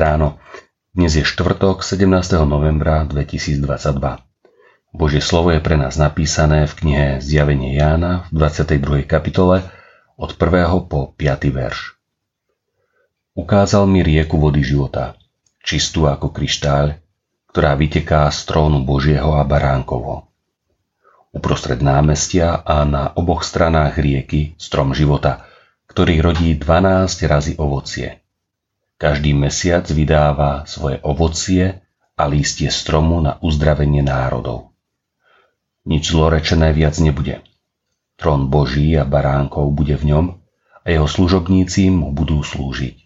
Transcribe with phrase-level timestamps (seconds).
[0.00, 2.08] Dnes je štvrtok 17.
[2.48, 4.00] novembra 2022.
[4.96, 9.04] Božie slovo je pre nás napísané v knihe Zjavenie Jána v 22.
[9.04, 9.60] kapitole
[10.16, 10.88] od 1.
[10.88, 11.52] po 5.
[11.52, 12.00] verš.
[13.36, 15.20] Ukázal mi rieku vody života,
[15.60, 16.96] čistú ako kryštáľ,
[17.52, 20.32] ktorá vyteká z trónu Božieho a Baránkovo.
[21.36, 25.44] Uprostred námestia a na oboch stranách rieky strom života,
[25.92, 28.16] ktorý rodí 12 razy ovocie–
[29.00, 31.80] každý mesiac vydáva svoje ovocie
[32.20, 34.76] a lístie stromu na uzdravenie národov.
[35.88, 37.40] Nič zlorečené viac nebude.
[38.20, 40.26] Trón Boží a baránkov bude v ňom
[40.84, 43.00] a jeho služobníci mu budú slúžiť.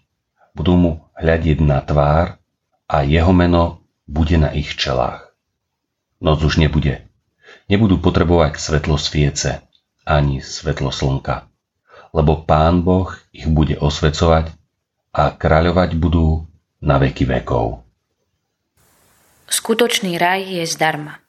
[0.58, 2.42] Budú mu hľadiť na tvár
[2.90, 5.30] a jeho meno bude na ich čelách.
[6.18, 7.06] Noc už nebude.
[7.70, 9.62] Nebudú potrebovať svetlo sviece
[10.02, 11.46] ani svetlo slnka,
[12.10, 14.63] lebo Pán Boh ich bude osvecovať
[15.14, 16.42] a kráľovať budú
[16.82, 17.86] na veky vekov.
[19.46, 21.22] Skutočný raj je zdarma.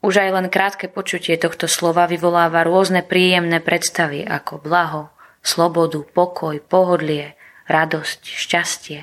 [0.00, 5.12] Už aj len krátke počutie tohto slova vyvoláva rôzne príjemné predstavy ako blaho,
[5.44, 7.36] slobodu, pokoj, pohodlie,
[7.68, 8.98] radosť, šťastie.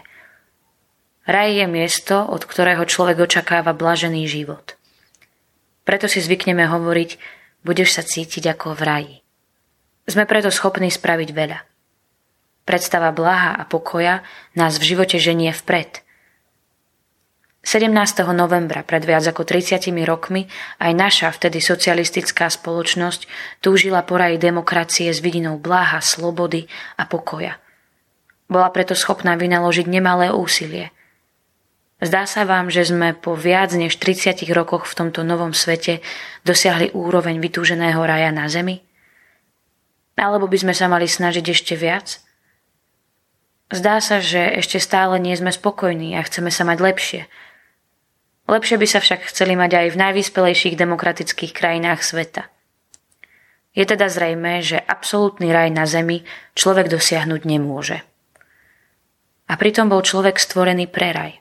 [1.28, 4.80] Raj je miesto, od ktorého človek očakáva blažený život.
[5.86, 7.20] Preto si zvykneme hovoriť,
[7.62, 9.16] budeš sa cítiť ako v raji.
[10.08, 11.77] Sme preto schopní spraviť veľa.
[12.68, 16.04] Predstava blaha a pokoja nás v živote ženie vpred.
[17.64, 17.92] 17.
[18.36, 20.52] novembra pred viac ako 30 rokmi
[20.84, 23.28] aj naša vtedy socialistická spoločnosť
[23.64, 26.68] túžila po raji demokracie s vidinou bláha, slobody
[27.00, 27.56] a pokoja.
[28.52, 30.92] Bola preto schopná vynaložiť nemalé úsilie.
[32.04, 36.04] Zdá sa vám, že sme po viac než 30 rokoch v tomto novom svete
[36.44, 38.84] dosiahli úroveň vytúženého raja na Zemi?
[40.20, 42.27] Alebo by sme sa mali snažiť ešte viac?
[43.68, 47.22] Zdá sa, že ešte stále nie sme spokojní a chceme sa mať lepšie.
[48.48, 52.48] Lepšie by sa však chceli mať aj v najvyspelejších demokratických krajinách sveta.
[53.76, 56.24] Je teda zrejme, že absolútny raj na zemi
[56.56, 58.08] človek dosiahnuť nemôže.
[59.52, 61.34] A pritom bol človek stvorený pre raj.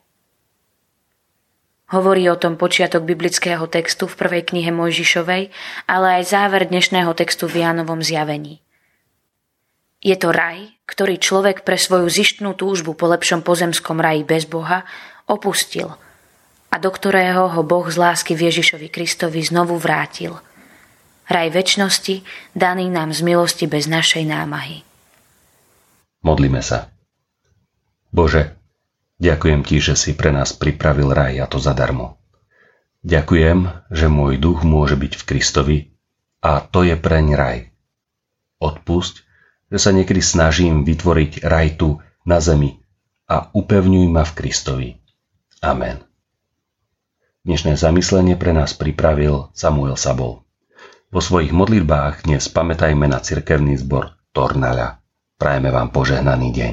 [1.94, 5.54] Hovorí o tom počiatok biblického textu v prvej knihe Mojžišovej,
[5.86, 8.65] ale aj záver dnešného textu v Jánovom zjavení.
[10.04, 14.84] Je to raj, ktorý človek pre svoju zištnú túžbu po lepšom pozemskom raji bez Boha
[15.24, 15.96] opustil
[16.70, 20.36] a do ktorého ho Boh z lásky v Ježišovi Kristovi znovu vrátil.
[21.26, 22.22] Raj väčšnosti
[22.54, 24.86] daný nám z milosti bez našej námahy.
[26.22, 26.92] Modlíme sa.
[28.14, 28.54] Bože,
[29.18, 32.20] ďakujem Ti, že si pre nás pripravil raj a to zadarmo.
[33.02, 35.78] Ďakujem, že môj duch môže byť v Kristovi
[36.42, 37.58] a to je preň raj.
[38.62, 39.25] Odpusť,
[39.70, 42.78] že sa niekedy snažím vytvoriť raj tu na zemi
[43.26, 44.88] a upevňuj ma v Kristovi.
[45.62, 46.02] Amen.
[47.46, 50.42] Dnešné zamyslenie pre nás pripravil Samuel Sabol.
[51.14, 54.98] Vo svojich modlitbách dnes pamätajme na cirkevný zbor Tornaľa.
[55.38, 56.72] Prajeme vám požehnaný deň.